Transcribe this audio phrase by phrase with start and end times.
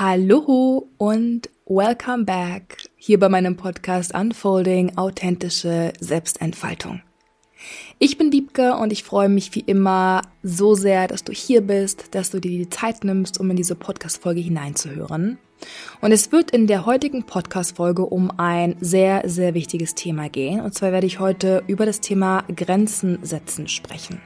[0.00, 7.02] Hallo und welcome back hier bei meinem Podcast Unfolding authentische Selbstentfaltung.
[7.98, 12.14] Ich bin Diebke und ich freue mich wie immer so sehr, dass du hier bist,
[12.14, 15.38] dass du dir die Zeit nimmst, um in diese Podcast-Folge hineinzuhören.
[16.00, 20.60] Und es wird in der heutigen Podcast-Folge um ein sehr, sehr wichtiges Thema gehen.
[20.60, 24.20] Und zwar werde ich heute über das Thema Grenzen setzen sprechen.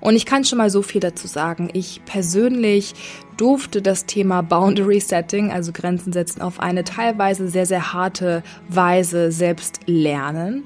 [0.00, 1.70] Und ich kann schon mal so viel dazu sagen.
[1.72, 2.94] Ich persönlich
[3.36, 9.32] durfte das Thema Boundary Setting, also Grenzen setzen, auf eine teilweise sehr, sehr harte Weise
[9.32, 10.64] selbst lernen.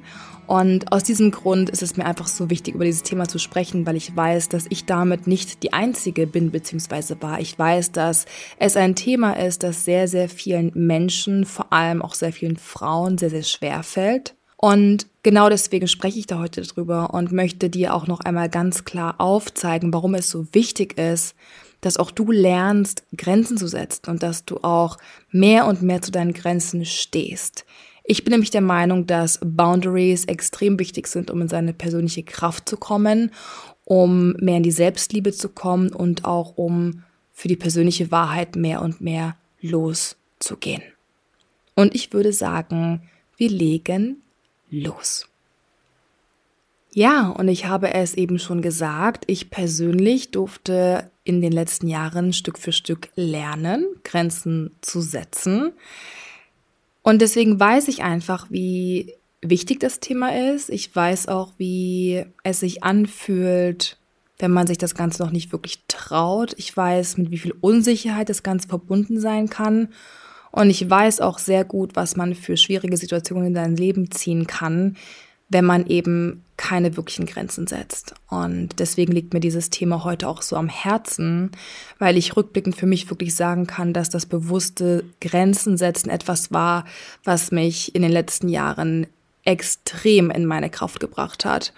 [0.48, 3.84] Und aus diesem Grund ist es mir einfach so wichtig, über dieses Thema zu sprechen,
[3.84, 7.16] weil ich weiß, dass ich damit nicht die Einzige bin bzw.
[7.20, 7.38] war.
[7.38, 8.24] Ich weiß, dass
[8.58, 13.18] es ein Thema ist, das sehr, sehr vielen Menschen, vor allem auch sehr vielen Frauen,
[13.18, 14.37] sehr, sehr schwer fällt.
[14.60, 18.84] Und genau deswegen spreche ich da heute drüber und möchte dir auch noch einmal ganz
[18.84, 21.36] klar aufzeigen, warum es so wichtig ist,
[21.80, 24.98] dass auch du lernst, Grenzen zu setzen und dass du auch
[25.30, 27.66] mehr und mehr zu deinen Grenzen stehst.
[28.02, 32.68] Ich bin nämlich der Meinung, dass Boundaries extrem wichtig sind, um in seine persönliche Kraft
[32.68, 33.30] zu kommen,
[33.84, 38.82] um mehr in die Selbstliebe zu kommen und auch um für die persönliche Wahrheit mehr
[38.82, 40.82] und mehr loszugehen.
[41.76, 43.02] Und ich würde sagen,
[43.36, 44.20] wir legen
[44.70, 45.28] los.
[46.92, 52.32] Ja, und ich habe es eben schon gesagt, ich persönlich durfte in den letzten Jahren
[52.32, 55.72] Stück für Stück lernen, Grenzen zu setzen.
[57.02, 60.70] Und deswegen weiß ich einfach, wie wichtig das Thema ist.
[60.70, 63.98] Ich weiß auch, wie es sich anfühlt,
[64.38, 66.54] wenn man sich das Ganze noch nicht wirklich traut.
[66.56, 69.88] Ich weiß, mit wie viel Unsicherheit das Ganze verbunden sein kann.
[70.50, 74.46] Und ich weiß auch sehr gut, was man für schwierige Situationen in sein Leben ziehen
[74.46, 74.96] kann,
[75.48, 78.14] wenn man eben keine wirklichen Grenzen setzt.
[78.28, 81.52] Und deswegen liegt mir dieses Thema heute auch so am Herzen,
[81.98, 86.84] weil ich rückblickend für mich wirklich sagen kann, dass das bewusste Grenzen setzen etwas war,
[87.24, 89.06] was mich in den letzten Jahren
[89.44, 91.72] extrem in meine Kraft gebracht hat.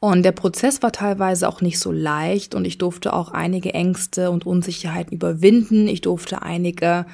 [0.00, 4.30] Und der Prozess war teilweise auch nicht so leicht und ich durfte auch einige Ängste
[4.30, 5.88] und Unsicherheiten überwinden.
[5.88, 7.06] Ich durfte einige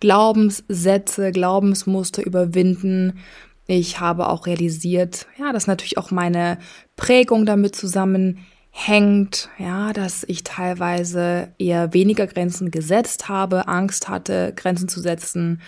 [0.00, 3.18] Glaubenssätze, Glaubensmuster überwinden.
[3.66, 6.58] Ich habe auch realisiert, ja, dass natürlich auch meine
[6.96, 14.88] Prägung damit zusammenhängt, ja, dass ich teilweise eher weniger Grenzen gesetzt habe, Angst hatte, Grenzen
[14.88, 15.60] zu setzen.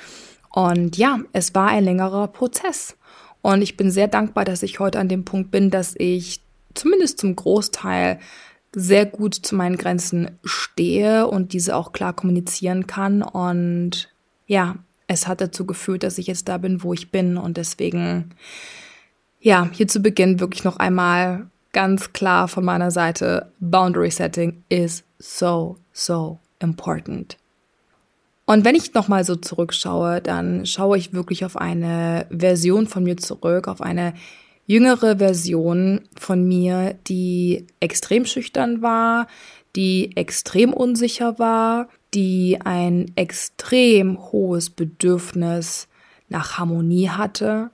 [0.51, 2.97] Und ja, es war ein längerer Prozess.
[3.43, 6.41] Und ich bin sehr dankbar, dass ich heute an dem Punkt bin, dass ich
[6.75, 8.19] zumindest zum Großteil
[8.75, 13.23] sehr gut zu meinen Grenzen stehe und diese auch klar kommunizieren kann.
[13.23, 14.10] Und
[14.51, 14.75] ja,
[15.07, 17.37] es hat dazu geführt, dass ich jetzt da bin, wo ich bin.
[17.37, 18.31] Und deswegen,
[19.39, 25.05] ja, hier zu Beginn wirklich noch einmal ganz klar von meiner Seite, Boundary Setting is
[25.21, 27.37] so, so important.
[28.45, 33.17] Und wenn ich nochmal so zurückschaue, dann schaue ich wirklich auf eine Version von mir
[33.17, 34.15] zurück, auf eine
[34.67, 39.29] jüngere Version von mir, die extrem schüchtern war,
[39.77, 45.89] die extrem unsicher war, die ein extrem hohes Bedürfnis
[46.29, 47.71] nach Harmonie hatte,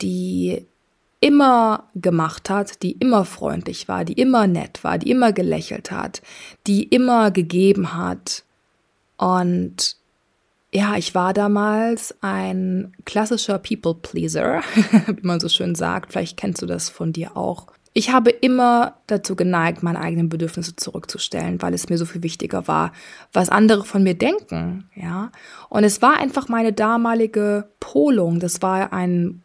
[0.00, 0.66] die
[1.20, 6.22] immer gemacht hat, die immer freundlich war, die immer nett war, die immer gelächelt hat,
[6.66, 8.44] die immer gegeben hat.
[9.18, 9.96] Und
[10.72, 14.62] ja, ich war damals ein klassischer People Pleaser,
[15.06, 16.12] wie man so schön sagt.
[16.12, 17.66] Vielleicht kennst du das von dir auch.
[17.92, 22.68] Ich habe immer dazu geneigt, meine eigenen Bedürfnisse zurückzustellen, weil es mir so viel wichtiger
[22.68, 22.92] war,
[23.32, 25.32] was andere von mir denken, ja.
[25.68, 28.38] Und es war einfach meine damalige Polung.
[28.38, 29.42] Das war ein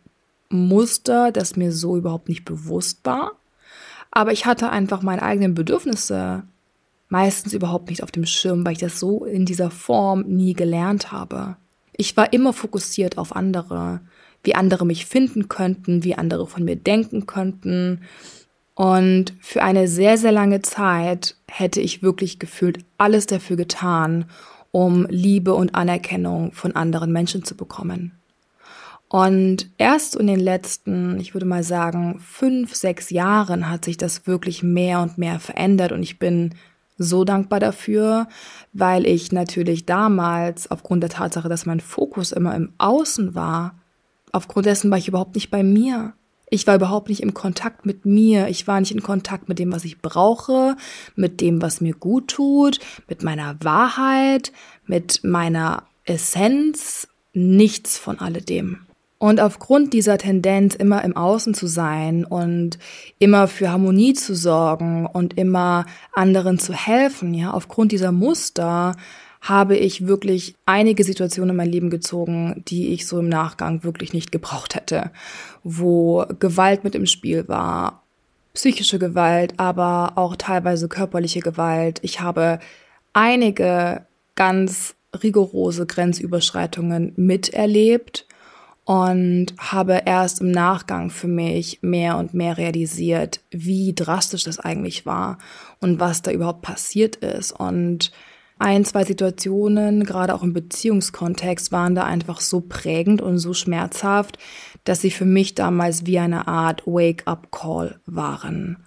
[0.50, 3.32] Muster, das mir so überhaupt nicht bewusst war.
[4.12, 6.44] Aber ich hatte einfach meine eigenen Bedürfnisse
[7.10, 11.12] meistens überhaupt nicht auf dem Schirm, weil ich das so in dieser Form nie gelernt
[11.12, 11.58] habe.
[11.98, 14.02] Ich war immer fokussiert auf andere,
[14.46, 18.02] wie andere mich finden könnten, wie andere von mir denken könnten.
[18.74, 24.26] Und für eine sehr, sehr lange Zeit hätte ich wirklich gefühlt alles dafür getan,
[24.72, 28.12] um Liebe und Anerkennung von anderen Menschen zu bekommen.
[29.08, 34.28] Und erst in den letzten, ich würde mal sagen, fünf, sechs Jahren hat sich das
[34.28, 36.56] wirklich mehr und mehr verändert und ich bin
[36.98, 38.28] so dankbar dafür,
[38.74, 43.76] weil ich natürlich damals aufgrund der Tatsache, dass mein Fokus immer im Außen war,
[44.36, 46.12] Aufgrund dessen war ich überhaupt nicht bei mir.
[46.50, 48.50] Ich war überhaupt nicht im Kontakt mit mir.
[48.50, 50.76] Ich war nicht in Kontakt mit dem, was ich brauche,
[51.16, 54.52] mit dem, was mir gut tut, mit meiner Wahrheit,
[54.86, 57.08] mit meiner Essenz.
[57.32, 58.80] Nichts von alledem.
[59.20, 62.78] Und aufgrund dieser Tendenz, immer im Außen zu sein und
[63.20, 68.98] immer für Harmonie zu sorgen und immer anderen zu helfen, ja, aufgrund dieser Muster
[69.48, 74.12] habe ich wirklich einige Situationen in mein Leben gezogen, die ich so im Nachgang wirklich
[74.12, 75.12] nicht gebraucht hätte,
[75.64, 78.02] wo Gewalt mit im Spiel war,
[78.56, 82.00] psychische Gewalt, aber auch teilweise körperliche Gewalt.
[82.02, 82.58] Ich habe
[83.14, 88.26] einige ganz rigorose Grenzüberschreitungen miterlebt
[88.84, 95.06] und habe erst im Nachgang für mich mehr und mehr realisiert, wie drastisch das eigentlich
[95.06, 95.38] war
[95.82, 97.52] und was da überhaupt passiert ist.
[97.52, 98.12] Und
[98.58, 104.38] ein, zwei Situationen, gerade auch im Beziehungskontext, waren da einfach so prägend und so schmerzhaft,
[104.86, 108.78] dass sie für mich damals wie eine Art Wake-up-Call waren.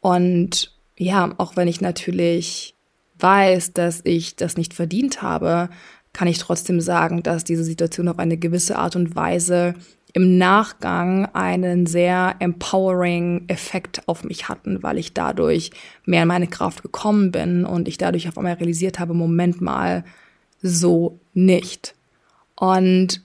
[0.00, 2.74] Und ja, auch wenn ich natürlich
[3.18, 5.68] weiß, dass ich das nicht verdient habe,
[6.12, 9.74] kann ich trotzdem sagen, dass diese Situation auf eine gewisse Art und Weise
[10.14, 15.72] im Nachgang einen sehr empowering Effekt auf mich hatten, weil ich dadurch
[16.06, 20.04] mehr in meine Kraft gekommen bin und ich dadurch auf einmal realisiert habe, Moment mal,
[20.62, 21.96] so nicht.
[22.54, 23.22] Und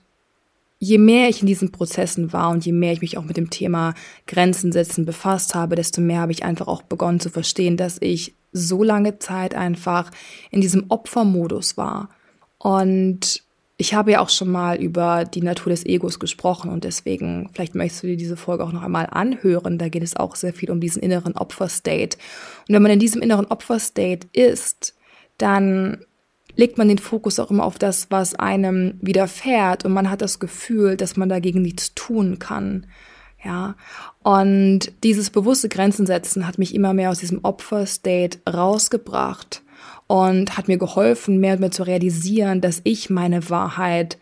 [0.80, 3.50] je mehr ich in diesen Prozessen war und je mehr ich mich auch mit dem
[3.50, 3.94] Thema
[4.26, 8.34] Grenzen setzen befasst habe, desto mehr habe ich einfach auch begonnen zu verstehen, dass ich
[8.52, 10.10] so lange Zeit einfach
[10.50, 12.08] in diesem Opfermodus war
[12.58, 13.44] und
[13.80, 17.74] ich habe ja auch schon mal über die Natur des Egos gesprochen und deswegen, vielleicht
[17.74, 19.78] möchtest du dir diese Folge auch noch einmal anhören.
[19.78, 22.18] Da geht es auch sehr viel um diesen inneren Opferstate.
[22.68, 24.94] Und wenn man in diesem inneren Opferstate ist,
[25.38, 26.04] dann
[26.56, 30.38] legt man den Fokus auch immer auf das, was einem widerfährt und man hat das
[30.38, 32.86] Gefühl, dass man dagegen nichts tun kann.
[33.42, 33.76] Ja,
[34.22, 39.62] und dieses bewusste Grenzen setzen hat mich immer mehr aus diesem Opferstate rausgebracht
[40.10, 44.18] und hat mir geholfen, mehr und mehr zu realisieren, dass ich meine Wahrheit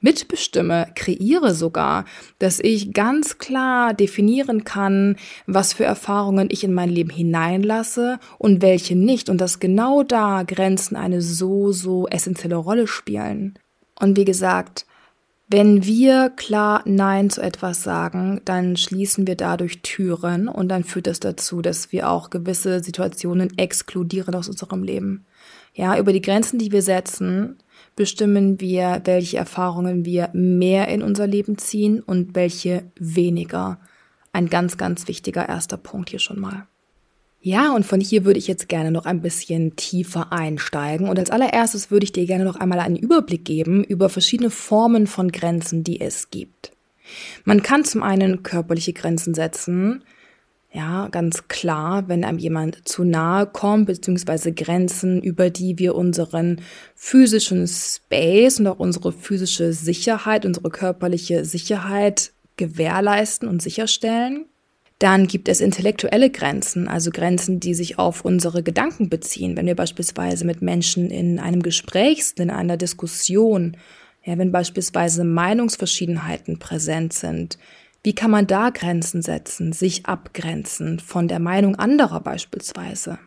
[0.00, 2.06] mitbestimme, kreiere sogar,
[2.40, 5.14] dass ich ganz klar definieren kann,
[5.46, 10.42] was für Erfahrungen ich in mein Leben hineinlasse und welche nicht und dass genau da
[10.42, 13.60] Grenzen eine so, so essentielle Rolle spielen.
[14.00, 14.86] Und wie gesagt,
[15.50, 21.06] wenn wir klar Nein zu etwas sagen, dann schließen wir dadurch Türen und dann führt
[21.06, 25.24] das dazu, dass wir auch gewisse Situationen exkludieren aus unserem Leben.
[25.72, 27.56] Ja, über die Grenzen, die wir setzen,
[27.96, 33.80] bestimmen wir, welche Erfahrungen wir mehr in unser Leben ziehen und welche weniger.
[34.32, 36.66] Ein ganz, ganz wichtiger erster Punkt hier schon mal.
[37.40, 41.08] Ja, und von hier würde ich jetzt gerne noch ein bisschen tiefer einsteigen.
[41.08, 45.06] Und als allererstes würde ich dir gerne noch einmal einen Überblick geben über verschiedene Formen
[45.06, 46.72] von Grenzen, die es gibt.
[47.44, 50.02] Man kann zum einen körperliche Grenzen setzen,
[50.70, 56.60] ja, ganz klar, wenn einem jemand zu nahe kommt, beziehungsweise Grenzen, über die wir unseren
[56.94, 64.44] physischen Space und auch unsere physische Sicherheit, unsere körperliche Sicherheit gewährleisten und sicherstellen.
[64.98, 69.56] Dann gibt es intellektuelle Grenzen, also Grenzen, die sich auf unsere Gedanken beziehen.
[69.56, 73.76] Wenn wir beispielsweise mit Menschen in einem Gespräch sind, in einer Diskussion,
[74.24, 77.58] ja, wenn beispielsweise Meinungsverschiedenheiten präsent sind,
[78.02, 83.18] wie kann man da Grenzen setzen, sich abgrenzen von der Meinung anderer beispielsweise?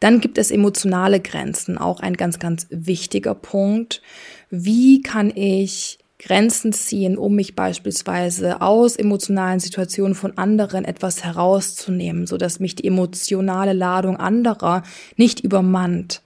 [0.00, 4.02] Dann gibt es emotionale Grenzen, auch ein ganz, ganz wichtiger Punkt.
[4.50, 12.26] Wie kann ich Grenzen ziehen, um mich beispielsweise aus emotionalen Situationen von anderen etwas herauszunehmen,
[12.26, 14.82] so dass mich die emotionale Ladung anderer
[15.16, 16.22] nicht übermannt.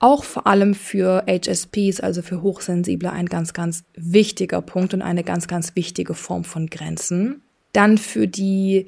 [0.00, 5.22] Auch vor allem für HSPs, also für Hochsensible, ein ganz, ganz wichtiger Punkt und eine
[5.22, 7.42] ganz, ganz wichtige Form von Grenzen.
[7.72, 8.86] Dann für die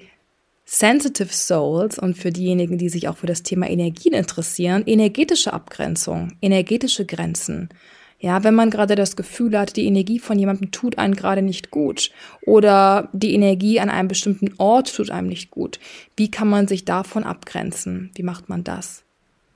[0.64, 6.32] Sensitive Souls und für diejenigen, die sich auch für das Thema Energien interessieren, energetische Abgrenzung,
[6.40, 7.68] energetische Grenzen.
[8.23, 11.73] Ja, wenn man gerade das Gefühl hat, die Energie von jemandem tut einen gerade nicht
[11.73, 12.12] gut
[12.47, 15.81] oder die Energie an einem bestimmten Ort tut einem nicht gut,
[16.17, 18.12] wie kann man sich davon abgrenzen?
[18.14, 19.02] Wie macht man das?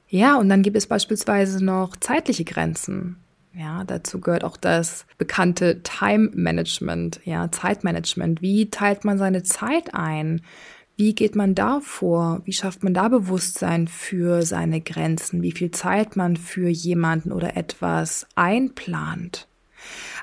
[0.09, 3.19] Ja, und dann gibt es beispielsweise noch zeitliche Grenzen.
[3.55, 8.43] Ja, dazu gehört auch das bekannte Time Management, ja, Zeitmanagement.
[8.43, 10.43] Wie teilt man seine Zeit ein?
[10.97, 12.41] Wie geht man da vor?
[12.47, 15.43] Wie schafft man da Bewusstsein für seine Grenzen?
[15.43, 19.47] Wie viel Zeit man für jemanden oder etwas einplant?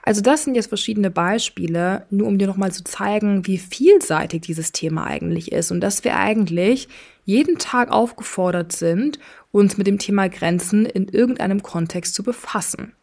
[0.02, 4.72] Also das sind jetzt verschiedene Beispiele, nur um dir nochmal zu zeigen, wie vielseitig dieses
[4.72, 6.88] Thema eigentlich ist und dass wir eigentlich
[7.24, 9.20] jeden Tag aufgefordert sind,
[9.52, 12.94] uns mit dem Thema Grenzen in irgendeinem Kontext zu befassen.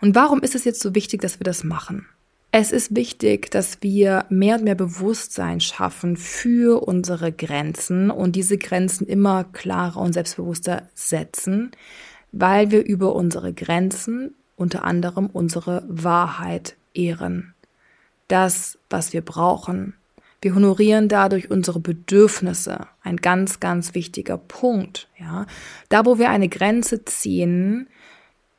[0.00, 2.06] Und warum ist es jetzt so wichtig, dass wir das machen?
[2.50, 8.56] Es ist wichtig, dass wir mehr und mehr Bewusstsein schaffen für unsere Grenzen und diese
[8.56, 11.72] Grenzen immer klarer und selbstbewusster setzen,
[12.32, 17.54] weil wir über unsere Grenzen unter anderem unsere Wahrheit ehren.
[18.28, 19.94] Das, was wir brauchen.
[20.40, 22.86] Wir honorieren dadurch unsere Bedürfnisse.
[23.02, 25.46] Ein ganz, ganz wichtiger Punkt, ja.
[25.90, 27.88] Da, wo wir eine Grenze ziehen,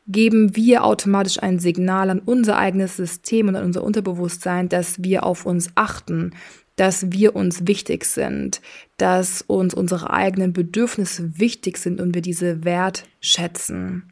[0.10, 5.24] geben wir automatisch ein Signal an unser eigenes System und an unser Unterbewusstsein, dass wir
[5.24, 6.32] auf uns achten,
[6.76, 8.62] dass wir uns wichtig sind,
[8.98, 14.12] dass uns unsere eigenen Bedürfnisse wichtig sind und wir diese wertschätzen.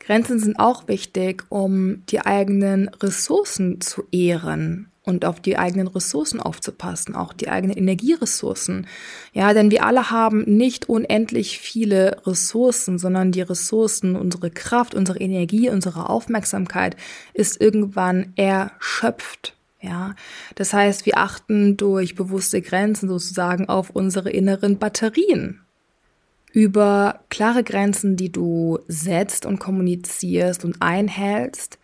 [0.00, 6.40] Grenzen sind auch wichtig, um die eigenen Ressourcen zu ehren und auf die eigenen Ressourcen
[6.40, 8.86] aufzupassen, auch die eigenen Energieressourcen.
[9.34, 15.20] Ja, denn wir alle haben nicht unendlich viele Ressourcen, sondern die Ressourcen, unsere Kraft, unsere
[15.20, 16.96] Energie, unsere Aufmerksamkeit
[17.34, 19.54] ist irgendwann erschöpft.
[19.80, 20.14] Ja,
[20.54, 25.60] das heißt, wir achten durch bewusste Grenzen sozusagen auf unsere inneren Batterien.
[26.52, 31.78] Über klare Grenzen, die du setzt und kommunizierst und einhältst,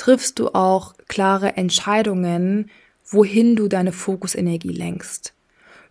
[0.00, 2.70] triffst du auch klare Entscheidungen,
[3.04, 5.34] wohin du deine Fokusenergie lenkst.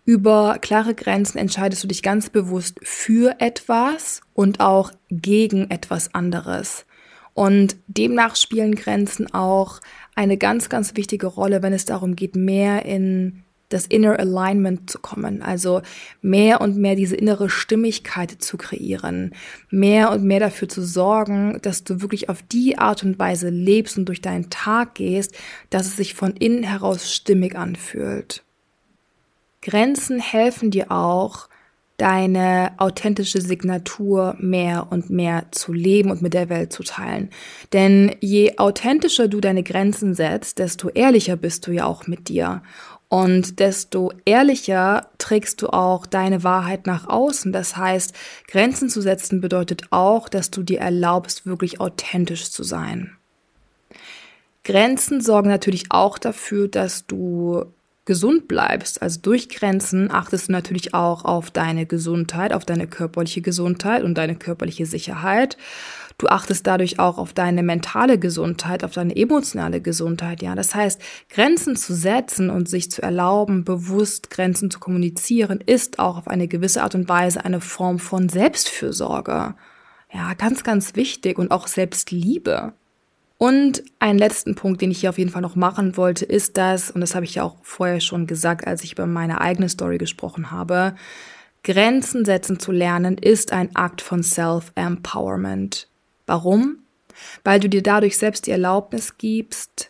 [0.04, 6.88] Über klare Grenzen entscheidest du dich ganz bewusst für etwas und auch gegen etwas anderes.
[7.36, 9.80] Und demnach spielen Grenzen auch
[10.16, 15.00] eine ganz, ganz wichtige Rolle, wenn es darum geht, mehr in das Inner Alignment zu
[15.00, 15.82] kommen, also
[16.22, 19.34] mehr und mehr diese innere Stimmigkeit zu kreieren,
[19.70, 23.98] mehr und mehr dafür zu sorgen, dass du wirklich auf die Art und Weise lebst
[23.98, 25.36] und durch deinen Tag gehst,
[25.70, 28.44] dass es sich von innen heraus stimmig anfühlt.
[29.62, 31.50] Grenzen helfen dir auch,
[32.00, 37.30] deine authentische Signatur mehr und mehr zu leben und mit der Welt zu teilen.
[37.74, 42.64] Denn je authentischer du deine Grenzen setzt, desto ehrlicher bist du ja auch mit dir.
[43.10, 47.52] Und desto ehrlicher trägst du auch deine Wahrheit nach außen.
[47.52, 48.14] Das heißt,
[48.48, 53.18] Grenzen zu setzen bedeutet auch, dass du dir erlaubst, wirklich authentisch zu sein.
[54.64, 57.66] Grenzen sorgen natürlich auch dafür, dass du
[58.06, 59.02] gesund bleibst.
[59.02, 64.16] Also durch Grenzen achtest du natürlich auch auf deine Gesundheit, auf deine körperliche Gesundheit und
[64.20, 65.58] deine körperliche Sicherheit.
[66.20, 70.54] Du achtest dadurch auch auf deine mentale Gesundheit, auf deine emotionale Gesundheit, ja.
[70.54, 76.18] Das heißt, Grenzen zu setzen und sich zu erlauben, bewusst Grenzen zu kommunizieren, ist auch
[76.18, 79.56] auf eine gewisse Art und Weise eine Form von Selbstfürsorge.
[80.14, 82.74] Ja, ganz, ganz wichtig und auch Selbstliebe.
[83.38, 86.92] Und einen letzten Punkt, den ich hier auf jeden Fall noch machen wollte, ist das,
[86.92, 89.98] und das habe ich ja auch vorher schon gesagt, als ich über meine eigene Story
[89.98, 90.96] gesprochen habe,
[91.64, 95.88] Grenzen setzen zu lernen ist ein Akt von Self-Empowerment.
[96.30, 96.78] Warum?
[97.44, 99.90] Weil du dir dadurch selbst die Erlaubnis gibst,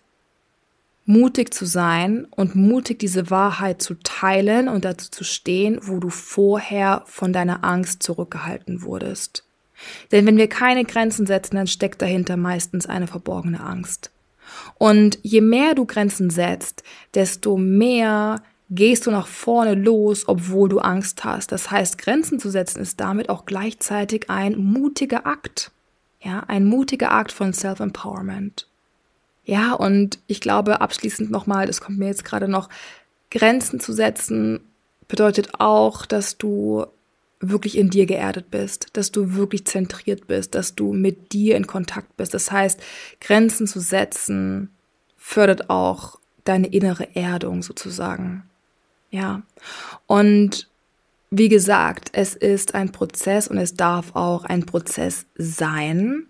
[1.03, 6.09] mutig zu sein und mutig diese Wahrheit zu teilen und dazu zu stehen, wo du
[6.09, 9.43] vorher von deiner Angst zurückgehalten wurdest.
[10.13, 14.11] Denn wenn wir keine Grenzen setzen, dann steckt dahinter meistens eine verborgene Angst.
[14.77, 16.83] Und je mehr du Grenzen setzt,
[17.15, 21.51] desto mehr gehst du nach vorne los, obwohl du Angst hast.
[21.51, 25.71] Das heißt, Grenzen zu setzen ist damit auch gleichzeitig ein mutiger Akt.
[26.21, 28.67] Ja, ein mutiger Akt von Self-Empowerment.
[29.45, 32.69] Ja, und ich glaube abschließend nochmal, das kommt mir jetzt gerade noch,
[33.31, 34.59] Grenzen zu setzen
[35.07, 36.85] bedeutet auch, dass du
[37.39, 41.67] wirklich in dir geerdet bist, dass du wirklich zentriert bist, dass du mit dir in
[41.67, 42.33] Kontakt bist.
[42.33, 42.79] Das heißt,
[43.19, 44.69] Grenzen zu setzen
[45.17, 48.43] fördert auch deine innere Erdung sozusagen.
[49.09, 49.41] Ja.
[50.05, 50.68] Und
[51.31, 56.25] wie gesagt, es ist ein Prozess und es darf auch ein Prozess sein.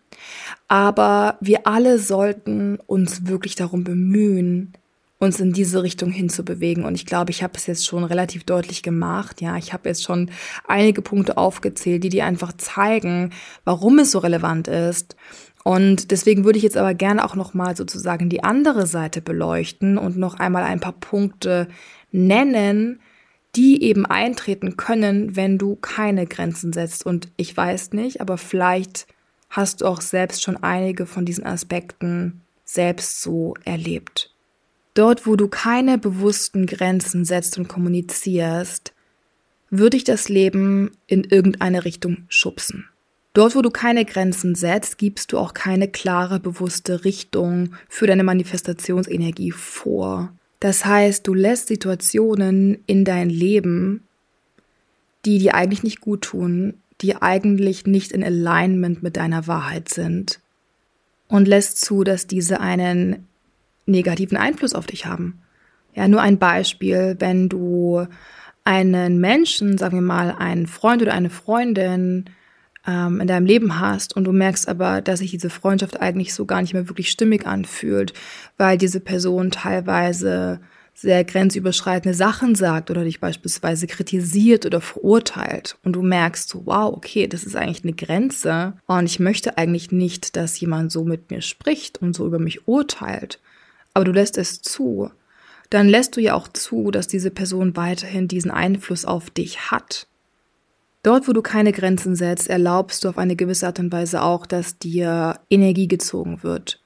[0.68, 4.74] Aber wir alle sollten uns wirklich darum bemühen,
[5.20, 6.86] uns in diese Richtung hinzubewegen.
[6.86, 9.42] Und ich glaube, ich habe es jetzt schon relativ deutlich gemacht.
[9.42, 10.32] Ja, ich habe jetzt schon
[10.68, 13.32] einige Punkte aufgezählt, die dir einfach zeigen,
[13.66, 15.16] warum es so relevant ist.
[15.64, 20.18] Und deswegen würde ich jetzt aber gerne auch nochmal sozusagen die andere Seite beleuchten und
[20.18, 21.68] noch einmal ein paar Punkte
[22.12, 23.02] nennen,
[23.56, 27.06] die eben eintreten können, wenn du keine Grenzen setzt.
[27.06, 29.08] Und ich weiß nicht, aber vielleicht
[29.50, 34.34] hast du auch selbst schon einige von diesen Aspekten selbst so erlebt.
[34.94, 38.94] Dort, wo du keine bewussten Grenzen setzt und kommunizierst,
[39.70, 42.88] würde ich das Leben in irgendeine Richtung schubsen.
[43.34, 48.24] Dort, wo du keine Grenzen setzt, gibst du auch keine klare, bewusste Richtung für deine
[48.24, 50.34] Manifestationsenergie vor.
[50.60, 54.04] Das heißt, du lässt Situationen in dein Leben,
[55.26, 60.40] die dir eigentlich nicht gut tun, die eigentlich nicht in Alignment mit deiner Wahrheit sind
[61.28, 63.28] und lässt zu, dass diese einen
[63.86, 65.42] negativen Einfluss auf dich haben.
[65.96, 68.06] Ja, nur ein Beispiel, wenn du
[68.64, 72.26] einen Menschen, sagen wir mal, einen Freund oder eine Freundin
[72.88, 76.46] ähm, in deinem Leben hast und du merkst aber, dass sich diese Freundschaft eigentlich so
[76.46, 78.14] gar nicht mehr wirklich stimmig anfühlt,
[78.58, 80.60] weil diese Person teilweise
[80.94, 85.78] sehr grenzüberschreitende Sachen sagt oder dich beispielsweise kritisiert oder verurteilt.
[85.86, 88.74] Und du merkst so, wow, okay, das ist eigentlich eine Grenze.
[88.86, 92.68] Und ich möchte eigentlich nicht, dass jemand so mit mir spricht und so über mich
[92.68, 93.40] urteilt,
[93.94, 95.10] aber du lässt es zu,
[95.70, 100.08] dann lässt du ja auch zu, dass diese Person weiterhin diesen Einfluss auf dich hat.
[101.02, 104.46] Dort, wo du keine Grenzen setzt, erlaubst du auf eine gewisse Art und Weise auch,
[104.46, 106.82] dass dir Energie gezogen wird.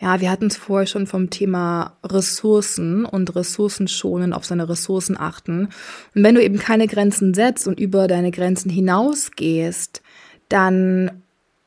[0.00, 5.16] Ja, wir hatten es vorher schon vom Thema Ressourcen und Ressourcen schonen, auf seine Ressourcen
[5.18, 5.68] achten.
[6.14, 10.02] Und wenn du eben keine Grenzen setzt und über deine Grenzen hinausgehst,
[10.48, 11.22] dann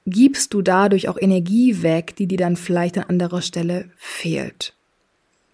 [0.05, 4.75] gibst du dadurch auch Energie weg, die dir dann vielleicht an anderer Stelle fehlt.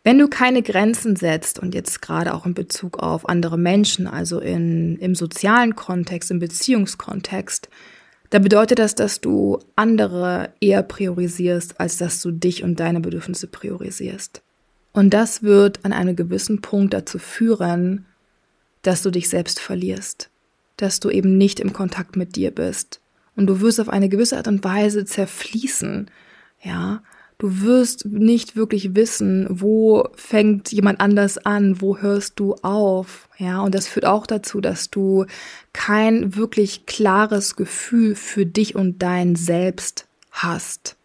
[0.07, 4.39] Wenn du keine Grenzen setzt und jetzt gerade auch in Bezug auf andere Menschen, also
[4.39, 7.67] in, im sozialen Kontext, im Beziehungskontext,
[8.29, 13.47] da bedeutet das, dass du andere eher priorisierst, als dass du dich und deine Bedürfnisse
[13.47, 14.41] priorisierst.
[14.93, 18.05] Und das wird an einem gewissen Punkt dazu führen,
[18.83, 20.29] dass du dich selbst verlierst,
[20.77, 23.01] dass du eben nicht im Kontakt mit dir bist.
[23.35, 26.09] Und du wirst auf eine gewisse Art und Weise zerfließen,
[26.63, 27.01] ja,
[27.39, 33.61] Du wirst nicht wirklich wissen, wo fängt jemand anders an, wo hörst du auf, ja,
[33.61, 35.25] und das führt auch dazu, dass du
[35.71, 40.97] kein wirklich klares Gefühl für dich und dein Selbst hast.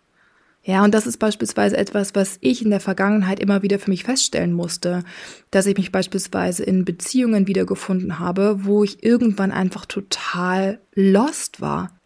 [0.65, 4.05] Ja, und das ist beispielsweise etwas, was ich in der Vergangenheit immer wieder für mich
[4.05, 5.03] feststellen musste,
[5.51, 11.99] dass ich mich beispielsweise in Beziehungen wiedergefunden habe, wo ich irgendwann einfach total lost war,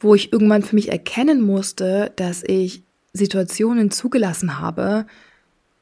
[0.00, 2.83] wo ich irgendwann für mich erkennen musste, dass ich
[3.14, 5.06] Situationen zugelassen habe,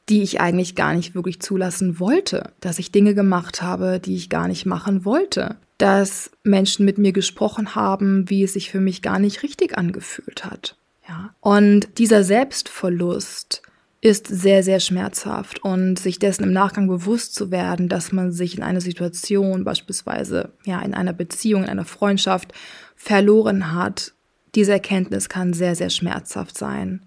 [0.09, 4.29] die ich eigentlich gar nicht wirklich zulassen wollte, dass ich Dinge gemacht habe, die ich
[4.29, 9.01] gar nicht machen wollte, dass Menschen mit mir gesprochen haben, wie es sich für mich
[9.01, 10.77] gar nicht richtig angefühlt hat.
[11.07, 11.33] Ja.
[11.41, 13.61] Und dieser Selbstverlust
[14.01, 18.57] ist sehr, sehr schmerzhaft und sich dessen im Nachgang bewusst zu werden, dass man sich
[18.57, 22.53] in einer Situation, beispielsweise ja in einer Beziehung, in einer Freundschaft
[22.97, 24.13] verloren hat,
[24.55, 27.05] diese Erkenntnis kann sehr, sehr schmerzhaft sein.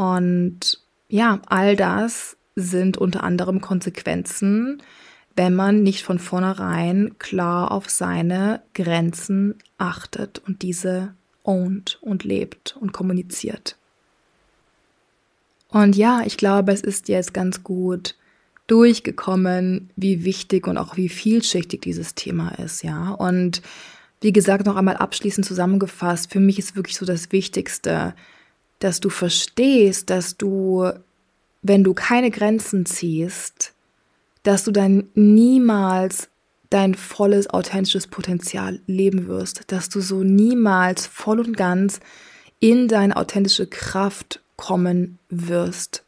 [0.00, 4.82] Und ja, all das sind unter anderem Konsequenzen,
[5.36, 12.78] wenn man nicht von vornherein klar auf seine Grenzen achtet und diese ownt und lebt
[12.80, 13.76] und kommuniziert.
[15.68, 18.16] Und ja, ich glaube, es ist jetzt ganz gut
[18.68, 23.10] durchgekommen, wie wichtig und auch wie vielschichtig dieses Thema ist, ja.
[23.10, 23.60] Und
[24.22, 28.14] wie gesagt, noch einmal abschließend zusammengefasst, für mich ist wirklich so das Wichtigste,
[28.80, 30.90] dass du verstehst, dass du,
[31.62, 33.72] wenn du keine Grenzen ziehst,
[34.42, 36.28] dass du dann niemals
[36.70, 42.00] dein volles, authentisches Potenzial leben wirst, dass du so niemals voll und ganz
[42.58, 46.04] in deine authentische Kraft kommen wirst.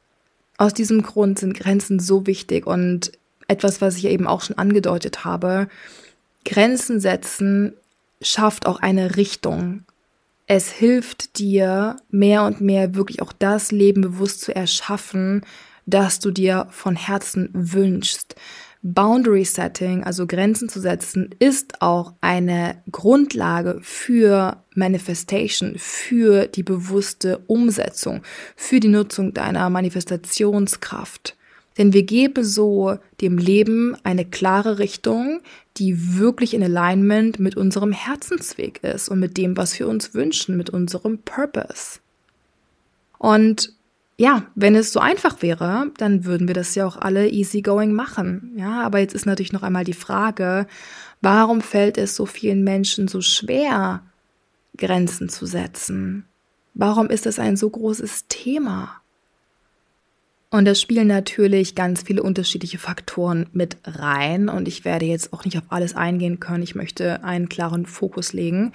[0.57, 3.13] Aus diesem Grund sind Grenzen so wichtig und
[3.49, 5.69] etwas, was ich eben auch schon angedeutet habe,
[6.45, 7.75] Grenzen setzen
[8.21, 9.85] schafft auch eine Richtung
[10.47, 15.43] es hilft dir mehr und mehr wirklich auch das Leben bewusst zu erschaffen,
[15.87, 18.37] das du dir von Herzen wünschst.
[18.85, 27.39] Boundary Setting, also Grenzen zu setzen, ist auch eine Grundlage für Manifestation, für die bewusste
[27.47, 28.23] Umsetzung,
[28.57, 31.37] für die Nutzung deiner Manifestationskraft.
[31.79, 35.41] Denn wir geben so dem Leben eine klare Richtung,
[35.77, 40.57] die wirklich in Alignment mit unserem Herzensweg ist und mit dem, was wir uns wünschen,
[40.57, 42.01] mit unserem Purpose.
[43.19, 43.73] Und
[44.19, 48.53] ja, wenn es so einfach wäre, dann würden wir das ja auch alle easygoing machen.
[48.57, 50.67] Ja, aber jetzt ist natürlich noch einmal die Frage,
[51.23, 54.03] warum fällt es so vielen Menschen so schwer,
[54.77, 56.27] Grenzen zu setzen?
[56.75, 59.02] Warum ist es ein so großes Thema?
[60.53, 64.51] Und da spielen natürlich ganz viele unterschiedliche Faktoren mit rein.
[64.51, 66.63] Und ich werde jetzt auch nicht auf alles eingehen können.
[66.63, 68.73] Ich möchte einen klaren Fokus legen.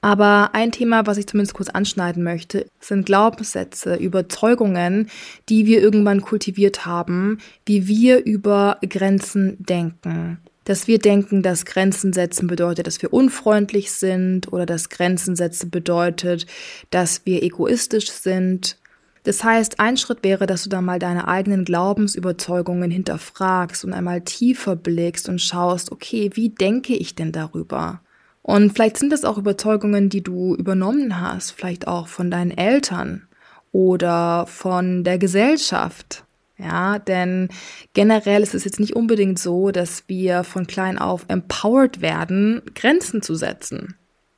[0.00, 5.08] Aber ein Thema, was ich zumindest kurz anschneiden möchte, sind Glaubenssätze, Überzeugungen,
[5.48, 10.38] die wir irgendwann kultiviert haben, wie wir über Grenzen denken.
[10.64, 15.70] Dass wir denken, dass Grenzen setzen bedeutet, dass wir unfreundlich sind oder dass Grenzen setzen
[15.70, 16.46] bedeutet,
[16.90, 18.78] dass wir egoistisch sind
[19.24, 24.20] das heißt, ein Schritt wäre, dass du da mal deine eigenen Glaubensüberzeugungen hinterfragst und einmal
[24.20, 28.00] tiefer blickst und schaust, okay, wie denke ich denn darüber?
[28.42, 33.26] Und vielleicht sind das auch Überzeugungen, die du übernommen hast, vielleicht auch von deinen Eltern
[33.72, 36.24] oder von der Gesellschaft.
[36.58, 37.48] Ja, denn
[37.94, 43.22] generell ist es jetzt nicht unbedingt so, dass wir von klein auf empowered werden, Grenzen
[43.22, 43.96] zu setzen.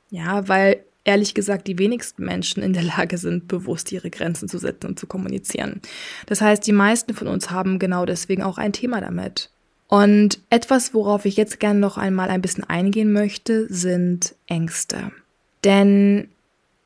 [0.09, 4.59] Ja, weil ehrlich gesagt die wenigsten Menschen in der Lage sind, bewusst ihre Grenzen zu
[4.59, 5.81] setzen und zu kommunizieren.
[6.27, 9.49] Das heißt, die meisten von uns haben genau deswegen auch ein Thema damit.
[9.87, 15.11] Und etwas, worauf ich jetzt gerne noch einmal ein bisschen eingehen möchte, sind Ängste.
[15.63, 16.27] Denn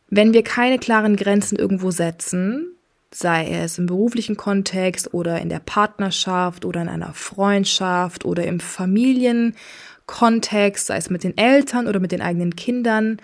[0.10, 2.67] wenn wir keine klaren Grenzen irgendwo setzen,
[3.10, 8.60] sei es im beruflichen Kontext oder in der Partnerschaft oder in einer Freundschaft oder im
[8.60, 13.17] Familienkontext, sei es mit den Eltern oder mit den eigenen Kindern,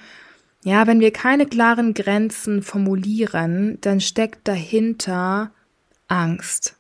[0.68, 5.52] ja, wenn wir keine klaren Grenzen formulieren, dann steckt dahinter
[6.10, 6.76] Angst.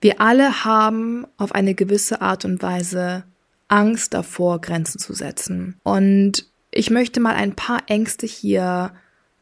[0.00, 3.24] Wir alle haben auf eine gewisse Art und Weise
[3.66, 5.74] Angst davor, Grenzen zu setzen.
[5.82, 8.92] Und ich möchte mal ein paar Ängste hier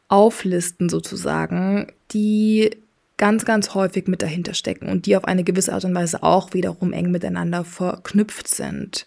[0.09, 2.71] auflisten sozusagen, die
[3.19, 6.55] ganz, ganz häufig mit dahinter stecken und die auf eine gewisse Art und Weise auch
[6.55, 9.07] wiederum eng miteinander verknüpft sind.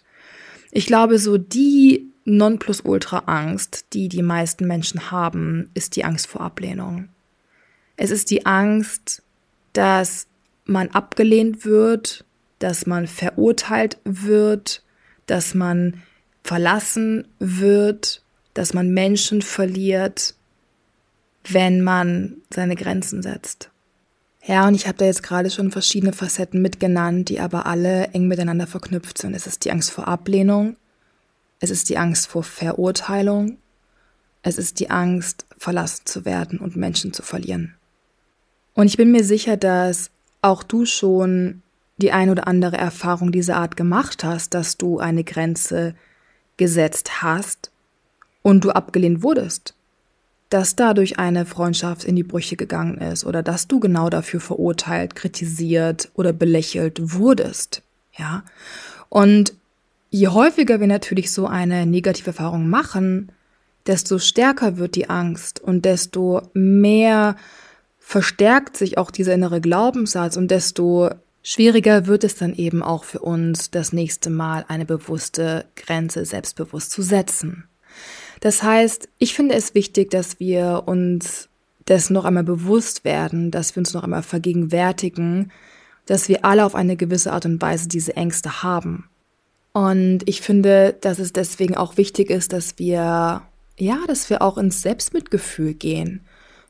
[0.70, 7.08] Ich glaube, so die Nonplusultra-Angst, die die meisten Menschen haben, ist die Angst vor Ablehnung.
[7.96, 9.22] Es ist die Angst,
[9.72, 10.26] dass
[10.64, 12.24] man abgelehnt wird,
[12.58, 14.82] dass man verurteilt wird,
[15.26, 16.02] dass man
[16.42, 18.22] verlassen wird,
[18.54, 20.34] dass man Menschen verliert,
[21.48, 23.70] wenn man seine Grenzen setzt.
[24.44, 28.28] Ja, und ich habe da jetzt gerade schon verschiedene Facetten mitgenannt, die aber alle eng
[28.28, 29.34] miteinander verknüpft sind.
[29.34, 30.76] Es ist die Angst vor Ablehnung,
[31.60, 33.58] es ist die Angst vor Verurteilung,
[34.42, 37.74] es ist die Angst, verlassen zu werden und Menschen zu verlieren.
[38.74, 41.62] Und ich bin mir sicher, dass auch du schon
[41.96, 45.94] die ein oder andere Erfahrung dieser Art gemacht hast, dass du eine Grenze
[46.56, 47.72] gesetzt hast
[48.42, 49.74] und du abgelehnt wurdest,
[50.48, 55.16] dass dadurch eine Freundschaft in die Brüche gegangen ist oder dass du genau dafür verurteilt,
[55.16, 57.82] kritisiert oder belächelt wurdest,
[58.16, 58.44] ja.
[59.08, 59.54] Und
[60.10, 63.32] je häufiger wir natürlich so eine negative Erfahrung machen,
[63.86, 67.36] desto stärker wird die Angst und desto mehr
[67.98, 71.10] verstärkt sich auch dieser innere Glaubenssatz und desto
[71.42, 76.90] schwieriger wird es dann eben auch für uns, das nächste Mal eine bewusste Grenze selbstbewusst
[76.90, 77.64] zu setzen.
[78.40, 81.48] Das heißt, ich finde es wichtig, dass wir uns
[81.88, 85.50] dessen noch einmal bewusst werden, dass wir uns noch einmal vergegenwärtigen,
[86.06, 89.08] dass wir alle auf eine gewisse Art und Weise diese Ängste haben.
[89.78, 93.42] Und ich finde, dass es deswegen auch wichtig ist, dass wir,
[93.78, 96.26] ja, dass wir auch ins Selbstmitgefühl gehen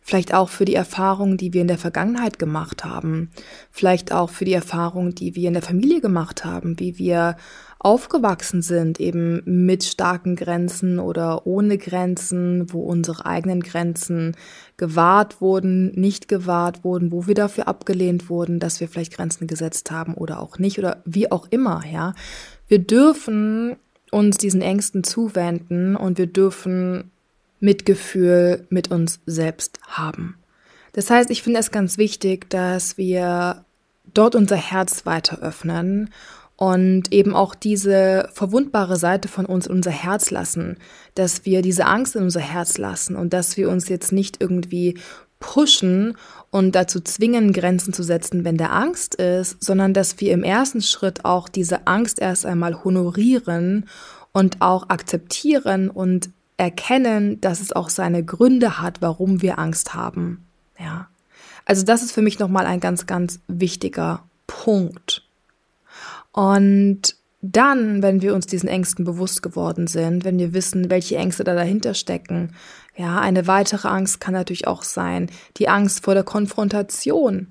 [0.08, 3.30] Vielleicht auch für die Erfahrungen, die wir in der Vergangenheit gemacht haben.
[3.70, 7.36] Vielleicht auch für die Erfahrungen, die wir in der Familie gemacht haben, wie wir
[7.78, 14.34] aufgewachsen sind, eben mit starken Grenzen oder ohne Grenzen, wo unsere eigenen Grenzen
[14.78, 19.90] gewahrt wurden, nicht gewahrt wurden, wo wir dafür abgelehnt wurden, dass wir vielleicht Grenzen gesetzt
[19.90, 22.14] haben oder auch nicht oder wie auch immer, ja.
[22.68, 23.76] Wir dürfen
[24.10, 27.10] uns diesen Ängsten zuwenden und wir dürfen
[27.60, 30.36] Mitgefühl mit uns selbst haben.
[30.92, 33.64] Das heißt, ich finde es ganz wichtig, dass wir
[34.14, 36.10] dort unser Herz weiter öffnen
[36.56, 40.76] und eben auch diese verwundbare Seite von uns in unser Herz lassen,
[41.14, 44.98] dass wir diese Angst in unser Herz lassen und dass wir uns jetzt nicht irgendwie
[45.40, 46.16] pushen
[46.50, 50.80] und dazu zwingen, Grenzen zu setzen, wenn der Angst ist, sondern dass wir im ersten
[50.80, 53.86] Schritt auch diese Angst erst einmal honorieren
[54.32, 60.46] und auch akzeptieren und erkennen, dass es auch seine Gründe hat, warum wir Angst haben.
[60.78, 61.08] Ja.
[61.64, 65.22] Also das ist für mich nochmal ein ganz, ganz wichtiger Punkt.
[66.32, 71.44] Und dann, wenn wir uns diesen Ängsten bewusst geworden sind, wenn wir wissen, welche Ängste
[71.44, 72.54] da dahinter stecken,
[72.98, 77.46] ja, eine weitere Angst kann natürlich auch sein, die Angst vor der Konfrontation.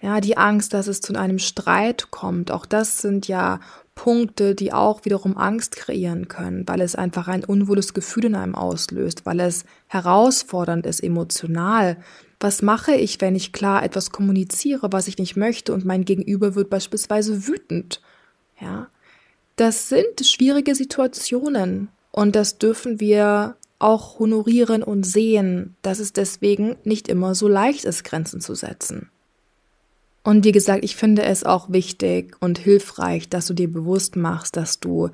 [0.00, 2.50] Ja, die Angst, dass es zu einem Streit kommt.
[2.50, 3.60] Auch das sind ja
[3.94, 8.54] Punkte, die auch wiederum Angst kreieren können, weil es einfach ein unwohles Gefühl in einem
[8.54, 11.98] auslöst, weil es herausfordernd ist, emotional.
[12.40, 16.54] Was mache ich, wenn ich klar etwas kommuniziere, was ich nicht möchte und mein Gegenüber
[16.54, 18.00] wird beispielsweise wütend?
[18.60, 18.88] Ja.
[19.56, 26.76] Das sind schwierige Situationen und das dürfen wir auch honorieren und sehen, dass es deswegen
[26.84, 29.10] nicht immer so leicht ist, Grenzen zu setzen.
[30.22, 34.56] Und wie gesagt, ich finde es auch wichtig und hilfreich, dass du dir bewusst machst,
[34.56, 35.10] dass du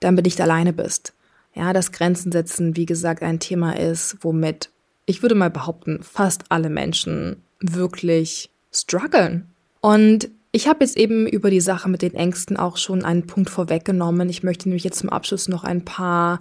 [0.00, 1.12] damit nicht alleine bist.
[1.54, 4.70] Ja, dass Grenzen setzen, wie gesagt, ein Thema ist, womit
[5.06, 9.50] ich würde mal behaupten, fast alle Menschen wirklich strugglen.
[9.80, 13.50] Und ich habe jetzt eben über die Sache mit den Ängsten auch schon einen Punkt
[13.50, 14.28] vorweggenommen.
[14.28, 16.38] Ich möchte nämlich jetzt zum Abschluss noch ein paar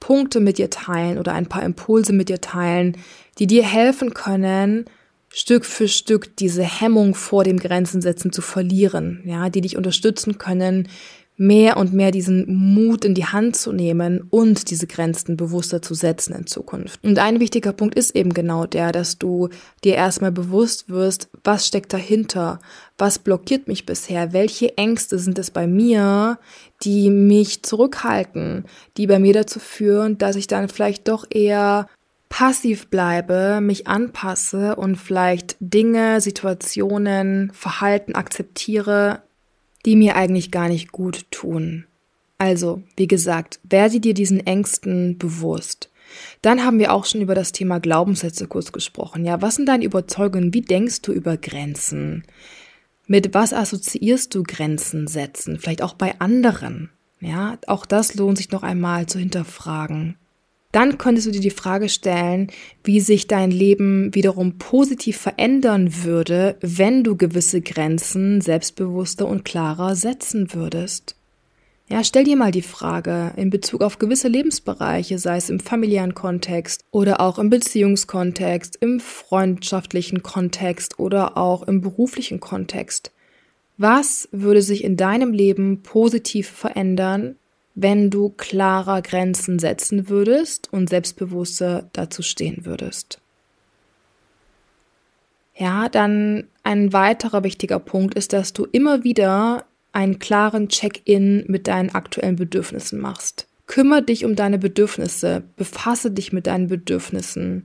[0.00, 2.96] Punkte mit dir teilen oder ein paar Impulse mit dir teilen,
[3.38, 4.84] die dir helfen können,
[5.30, 10.88] Stück für Stück diese Hemmung vor dem Grenzensetzen zu verlieren, ja, die dich unterstützen können,
[11.38, 15.94] mehr und mehr diesen Mut in die Hand zu nehmen und diese Grenzen bewusster zu
[15.94, 17.02] setzen in Zukunft.
[17.04, 19.48] Und ein wichtiger Punkt ist eben genau der, dass du
[19.84, 22.58] dir erstmal bewusst wirst, was steckt dahinter,
[22.98, 26.40] was blockiert mich bisher, welche Ängste sind es bei mir,
[26.82, 28.64] die mich zurückhalten,
[28.96, 31.86] die bei mir dazu führen, dass ich dann vielleicht doch eher
[32.28, 39.22] passiv bleibe, mich anpasse und vielleicht Dinge, Situationen, Verhalten akzeptiere,
[39.84, 41.84] die mir eigentlich gar nicht gut tun.
[42.38, 45.90] Also, wie gesagt, werde dir diesen Ängsten bewusst.
[46.40, 49.24] Dann haben wir auch schon über das Thema Glaubenssätze kurz gesprochen.
[49.24, 50.54] Ja, was sind deine Überzeugungen?
[50.54, 52.24] Wie denkst du über Grenzen?
[53.06, 55.58] Mit was assoziierst du Grenzen setzen?
[55.58, 56.90] Vielleicht auch bei anderen.
[57.20, 60.16] Ja, auch das lohnt sich noch einmal zu hinterfragen.
[60.72, 62.48] Dann könntest du dir die Frage stellen,
[62.84, 69.96] wie sich dein Leben wiederum positiv verändern würde, wenn du gewisse Grenzen selbstbewusster und klarer
[69.96, 71.16] setzen würdest.
[71.90, 76.14] Ja, stell dir mal die Frage in Bezug auf gewisse Lebensbereiche, sei es im familiären
[76.14, 83.10] Kontext oder auch im Beziehungskontext, im freundschaftlichen Kontext oder auch im beruflichen Kontext.
[83.78, 87.36] Was würde sich in deinem Leben positiv verändern,
[87.80, 93.20] wenn du klarer Grenzen setzen würdest und selbstbewusster dazu stehen würdest.
[95.54, 101.68] Ja, dann ein weiterer wichtiger Punkt ist, dass du immer wieder einen klaren Check-in mit
[101.68, 103.46] deinen aktuellen Bedürfnissen machst.
[103.68, 107.64] Kümmer dich um deine Bedürfnisse, befasse dich mit deinen Bedürfnissen.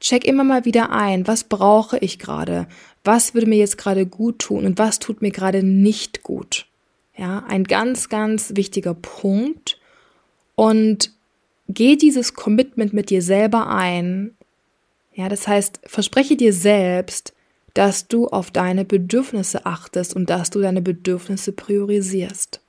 [0.00, 2.66] Check immer mal wieder ein, was brauche ich gerade?
[3.04, 6.69] Was würde mir jetzt gerade gut tun und was tut mir gerade nicht gut?
[7.20, 9.78] Ja, ein ganz, ganz wichtiger Punkt.
[10.54, 11.12] Und
[11.68, 14.34] geh dieses Commitment mit dir selber ein.
[15.12, 17.34] Ja, das heißt, verspreche dir selbst,
[17.74, 22.62] dass du auf deine Bedürfnisse achtest und dass du deine Bedürfnisse priorisierst.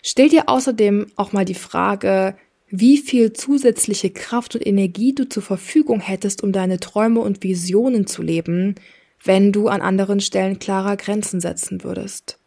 [0.00, 2.36] Stell dir außerdem auch mal die Frage,
[2.68, 8.06] wie viel zusätzliche Kraft und Energie du zur Verfügung hättest, um deine Träume und Visionen
[8.06, 8.76] zu leben,
[9.24, 12.38] wenn du an anderen Stellen klarer Grenzen setzen würdest.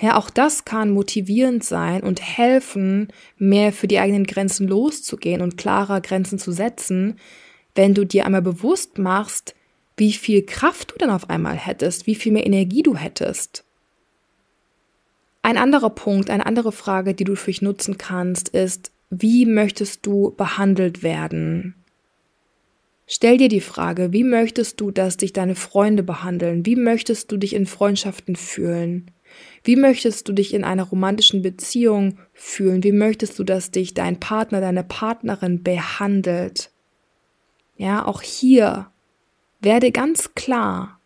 [0.00, 5.56] Ja, auch das kann motivierend sein und helfen, mehr für die eigenen Grenzen loszugehen und
[5.56, 7.18] klarer Grenzen zu setzen,
[7.74, 9.56] wenn du dir einmal bewusst machst,
[9.96, 13.64] wie viel Kraft du dann auf einmal hättest, wie viel mehr Energie du hättest.
[15.42, 20.06] Ein anderer Punkt, eine andere Frage, die du für dich nutzen kannst, ist, wie möchtest
[20.06, 21.74] du behandelt werden?
[23.06, 26.66] Stell dir die Frage, wie möchtest du, dass dich deine Freunde behandeln?
[26.66, 29.10] Wie möchtest du dich in Freundschaften fühlen?
[29.64, 32.82] Wie möchtest du dich in einer romantischen Beziehung fühlen?
[32.82, 36.70] Wie möchtest du, dass dich dein Partner, deine Partnerin behandelt?
[37.76, 38.90] Ja, auch hier
[39.60, 41.00] werde ganz klar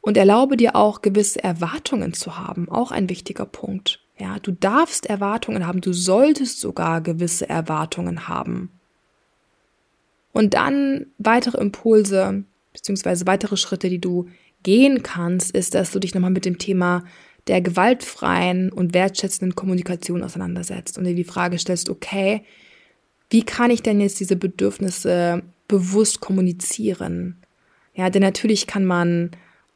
[0.00, 4.00] und erlaube dir auch gewisse Erwartungen zu haben, auch ein wichtiger Punkt.
[4.18, 8.70] Ja, du darfst Erwartungen haben, du solltest sogar gewisse Erwartungen haben.
[10.32, 14.28] Und dann weitere Impulse beziehungsweise weitere Schritte, die du
[14.62, 17.04] gehen kannst, ist, dass du dich nochmal mit dem Thema
[17.46, 22.44] der gewaltfreien und wertschätzenden Kommunikation auseinandersetzt und dir die Frage stellst, okay,
[23.30, 27.36] wie kann ich denn jetzt diese Bedürfnisse bewusst kommunizieren?
[27.94, 29.30] Ja, denn natürlich kann man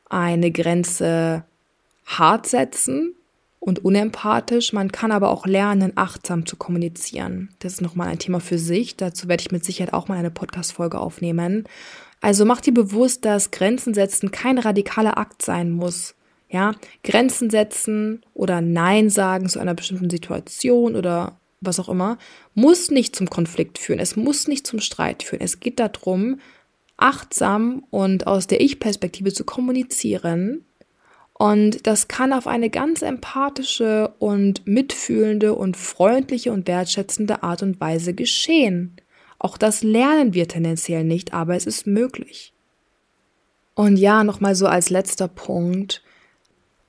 [0.08, 1.44] eine Grenze
[2.06, 3.14] hart setzen
[3.58, 4.72] und unempathisch.
[4.72, 7.50] Man kann aber auch lernen, achtsam zu kommunizieren.
[7.60, 8.96] Das ist nochmal ein Thema für sich.
[8.96, 11.64] Dazu werde ich mit Sicherheit auch mal eine Podcast-Folge aufnehmen.
[12.22, 16.14] Also mach dir bewusst, dass Grenzen setzen kein radikaler Akt sein muss.
[16.48, 22.18] Ja, Grenzen setzen oder Nein sagen zu einer bestimmten Situation oder was auch immer,
[22.54, 23.98] muss nicht zum Konflikt führen.
[23.98, 25.42] Es muss nicht zum Streit führen.
[25.42, 26.40] Es geht darum,
[26.96, 30.64] achtsam und aus der Ich-Perspektive zu kommunizieren.
[31.32, 37.80] Und das kann auf eine ganz empathische und mitfühlende und freundliche und wertschätzende Art und
[37.80, 38.96] Weise geschehen.
[39.42, 42.52] Auch das lernen wir tendenziell nicht, aber es ist möglich.
[43.74, 46.04] Und ja, nochmal so als letzter Punkt.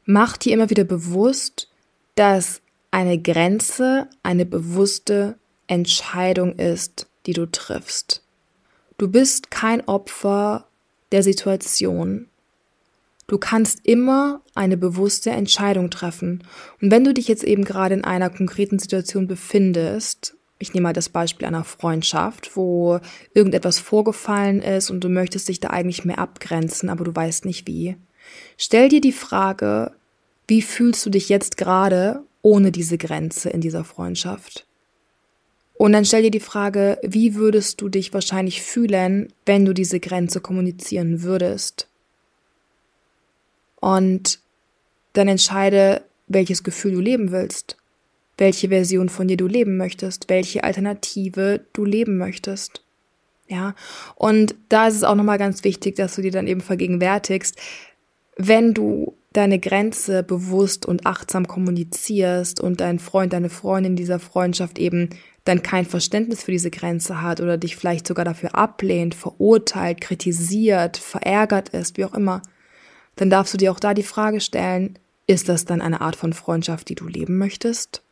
[0.05, 1.71] Mach dir immer wieder bewusst,
[2.13, 2.61] dass
[2.91, 5.35] eine Grenze eine bewusste
[5.65, 8.23] Entscheidung ist, die du triffst.
[8.99, 10.67] Du bist kein Opfer
[11.11, 12.27] der Situation.
[13.25, 16.43] Du kannst immer eine bewusste Entscheidung treffen.
[16.79, 20.93] Und wenn du dich jetzt eben gerade in einer konkreten Situation befindest ich nehme mal
[20.93, 22.99] das Beispiel einer Freundschaft, wo
[23.33, 27.67] irgendetwas vorgefallen ist und du möchtest dich da eigentlich mehr abgrenzen, aber du weißt nicht
[27.67, 27.97] wie.
[28.57, 29.91] Stell dir die Frage,
[30.47, 34.65] wie fühlst du dich jetzt gerade ohne diese Grenze in dieser Freundschaft?
[35.75, 39.99] Und dann stell dir die Frage, wie würdest du dich wahrscheinlich fühlen, wenn du diese
[39.99, 41.87] Grenze kommunizieren würdest?
[43.79, 44.39] Und
[45.13, 47.77] dann entscheide, welches Gefühl du leben willst,
[48.37, 52.83] welche Version von dir du leben möchtest, welche Alternative du leben möchtest.
[53.47, 53.75] Ja,
[54.15, 57.57] und da ist es auch nochmal ganz wichtig, dass du dir dann eben vergegenwärtigst,
[58.37, 64.79] wenn du deine Grenze bewusst und achtsam kommunizierst und dein Freund, deine Freundin dieser Freundschaft
[64.79, 65.09] eben
[65.43, 70.97] dann kein Verständnis für diese Grenze hat oder dich vielleicht sogar dafür ablehnt, verurteilt, kritisiert,
[70.97, 72.41] verärgert ist, wie auch immer,
[73.15, 76.33] dann darfst du dir auch da die Frage stellen, ist das dann eine Art von
[76.33, 78.03] Freundschaft, die du leben möchtest?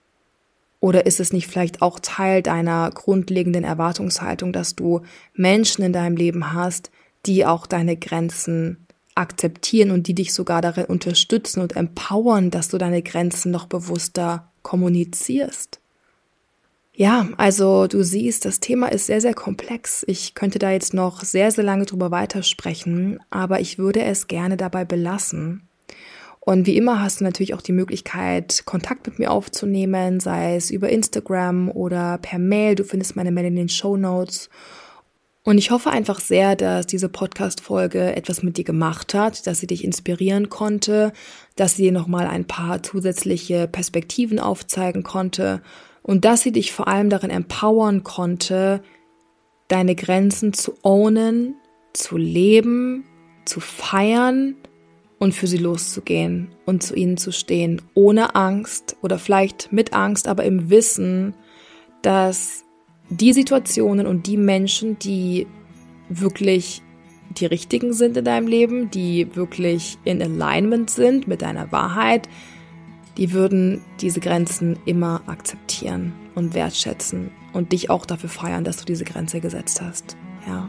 [0.81, 5.01] Oder ist es nicht vielleicht auch Teil deiner grundlegenden Erwartungshaltung, dass du
[5.33, 6.91] Menschen in deinem Leben hast,
[7.27, 12.79] die auch deine Grenzen akzeptieren und die dich sogar darin unterstützen und empowern, dass du
[12.79, 15.79] deine Grenzen noch bewusster kommunizierst?
[16.93, 20.03] Ja, also du siehst, das Thema ist sehr, sehr komplex.
[20.07, 24.57] Ich könnte da jetzt noch sehr, sehr lange drüber weitersprechen, aber ich würde es gerne
[24.57, 25.67] dabei belassen.
[26.43, 30.71] Und wie immer hast du natürlich auch die Möglichkeit, Kontakt mit mir aufzunehmen, sei es
[30.71, 32.73] über Instagram oder per Mail.
[32.73, 34.49] Du findest meine Mail in den Show Notes.
[35.43, 39.67] Und ich hoffe einfach sehr, dass diese Podcast-Folge etwas mit dir gemacht hat, dass sie
[39.67, 41.13] dich inspirieren konnte,
[41.55, 45.61] dass sie dir nochmal ein paar zusätzliche Perspektiven aufzeigen konnte
[46.01, 48.81] und dass sie dich vor allem darin empowern konnte,
[49.67, 51.55] deine Grenzen zu ownen,
[51.93, 53.05] zu leben,
[53.45, 54.55] zu feiern
[55.21, 60.27] und für sie loszugehen und zu ihnen zu stehen, ohne Angst oder vielleicht mit Angst,
[60.27, 61.35] aber im Wissen,
[62.01, 62.65] dass
[63.11, 65.45] die Situationen und die Menschen, die
[66.09, 66.81] wirklich
[67.37, 72.27] die richtigen sind in deinem Leben, die wirklich in Alignment sind mit deiner Wahrheit,
[73.15, 78.85] die würden diese Grenzen immer akzeptieren und wertschätzen und dich auch dafür feiern, dass du
[78.85, 80.17] diese Grenze gesetzt hast.
[80.47, 80.67] Ja.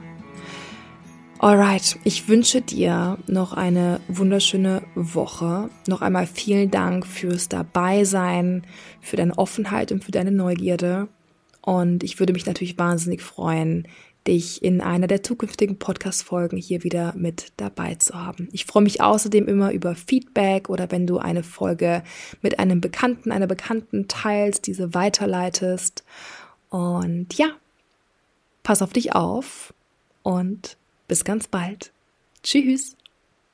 [1.42, 5.70] Alright, ich wünsche dir noch eine wunderschöne Woche.
[5.88, 8.64] Noch einmal vielen Dank fürs Dabeisein,
[9.00, 11.08] für deine Offenheit und für deine Neugierde.
[11.60, 13.88] Und ich würde mich natürlich wahnsinnig freuen,
[14.24, 18.48] dich in einer der zukünftigen Podcast-Folgen hier wieder mit dabei zu haben.
[18.52, 22.04] Ich freue mich außerdem immer über Feedback oder wenn du eine Folge
[22.40, 26.04] mit einem Bekannten, einer Bekannten teilst, diese weiterleitest.
[26.68, 27.48] Und ja,
[28.62, 29.74] pass auf dich auf
[30.22, 30.76] und
[31.12, 31.92] bis ganz bald.
[32.42, 32.96] Tschüss.